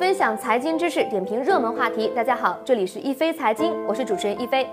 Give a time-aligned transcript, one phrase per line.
[0.00, 2.10] 分享财经知识，点评热门话题。
[2.16, 4.66] 大家好，这里是一飞财经，我是主持人一飞。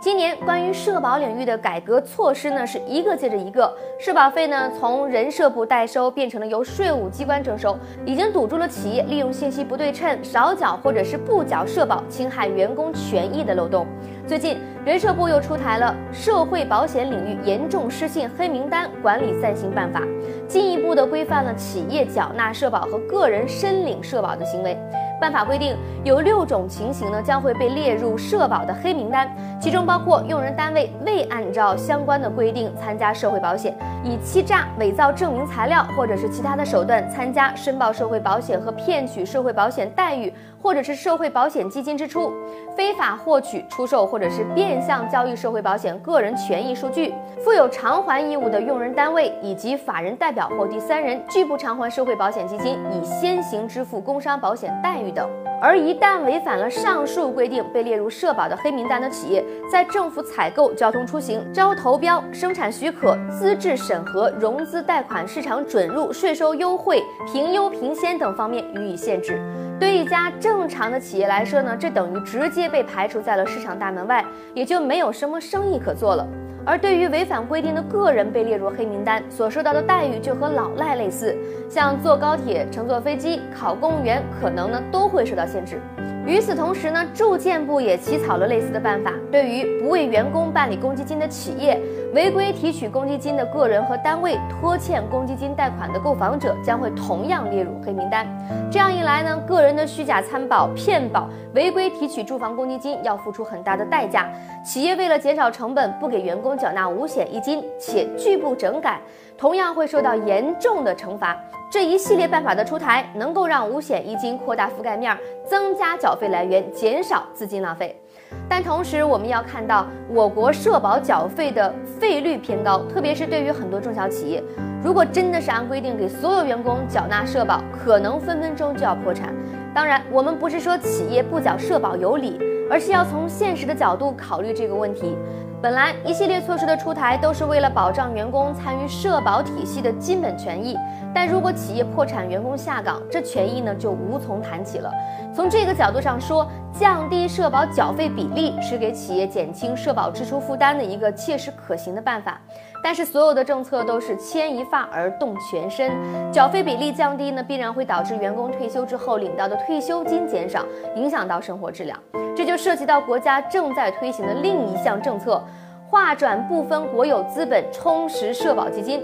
[0.00, 3.74] 今年关于社保领域的改革措施呢，是一个接着一个。
[3.98, 13.86] 社保费呢，从人社部代收变成了由税务机关征收，已经堵住了企业利用信息不对称、少缴或者是不缴社保侵害员工权益的漏洞。
[14.26, 20.00] 最近，人社部又出台了《社会保险领域严重失信黑名单管理暂行办法》，
[20.46, 24.76] 进一步的规范了企业缴纳社保和个人申领社保的行为。
[25.20, 29.28] 办法规定，有六种情形呢将会被列入社保的黑名单，
[29.60, 42.32] 其中包括用人单位未按照相关的规定参加社会保险，以欺诈、伪造证明材料或者是其他的手段参加申报社会保险和骗取社会保险待遇或者是社会保险基金支出，
[42.76, 55.03] 非法获取、出售或者是变相交易社会保险个人权益数据，负有偿还义务的用人单位以及法人代表或第三人拒不偿还社会保险基金，以先行支付工伤保险待遇。
[55.10, 55.28] 等，
[55.60, 67.02] 而一旦违反了上述规定，被列入社保的黑名单的企业，在政府采购、交通出行、招投标、生产许可、资质审核、融资贷款、市场准入、税收优惠、
[67.32, 69.40] 评优评先等方面予以限制。
[69.78, 76.26] 对一家正常的企业来说呢，这等于直接被排除在了市场大门外，也就没有什么生意可做了。
[76.66, 81.36] 而对于违反规定的个人被列入黑名单，所受到的待遇就和老赖类似，
[81.68, 85.78] 像坐高铁、乘坐飞机、考公务员，可能呢都会受到限制。
[86.26, 91.78] 与此同时呢，住建部也起草了类似的办法，对于不为员工办理公积金的企业。
[92.14, 98.26] 违规提取公积金的个人和单位，拖欠公积金贷款的购房者将会同样列入黑名单。
[98.70, 104.30] 这样一来呢，个人的虚假参保、骗保、违规提取住房公积金要付出很大的代价。
[104.64, 109.00] 企业为了减少成本，不给员工缴纳五险一金，且拒不整改，
[109.36, 111.36] 同样会受到严重的惩罚。
[111.68, 118.00] 这一系列办法的出台，能够让五险一金扩大覆盖面，增加缴缴费来源，减少资金浪费。
[118.48, 124.40] 但同时，我们要看到我国社保缴费的费率偏高，特别是对于很多中小企业，
[124.80, 129.34] 如果真的是按规定给所有员工缴纳社保，可能分分钟就要破产。
[129.74, 132.38] 当然，我们不是说企业不缴社保有理，
[132.70, 135.16] 而是要从现实的角度考虑这个问题。
[135.64, 140.76] 本来一系列措施的出台都是为了保障员工参与社保体系的基本权益，
[141.14, 144.92] 但如果企业破产，员工下岗，这权益呢就无从谈起了。
[145.34, 146.46] 从这个角度上说，
[146.78, 152.38] 降低社保缴费比例是给企业减轻社保支出负担的一个切实可行的办法。
[152.84, 155.90] 但是所有的政策都是牵一发而动全身，
[156.30, 160.62] 缴费比例降低呢，必然会导致员工退休之后领到的退休金减少，
[160.94, 161.98] 影响到生活质量。
[162.36, 165.42] 这就涉及到国家正在推行的另一项政策，
[165.88, 169.02] 划转部分国有资本充实社保基金。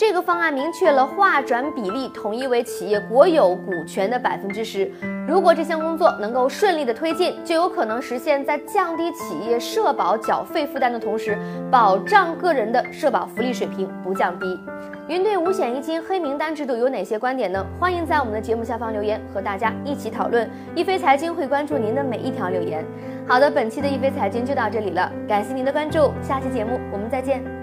[0.00, 4.90] 这个方案明确了划转比例统一为企业国有股权的百分之十。
[5.28, 11.36] 如果这项工作能够顺利的推进，就有可能实现，在降低企业社保缴费负担的同时，
[11.70, 14.58] 保障个人的社保福利水平不降低。
[15.06, 17.62] 您对五险一金黑名单制度有哪些观点呢？
[17.78, 20.48] 欢迎在我们的节目下方留言，和大家一起讨论。
[20.74, 22.82] 一飞财经会关注您的每一条留言。
[23.28, 27.59] 好的，本期的一飞财经就到这里了，感谢您的关注，下期节目我们再见。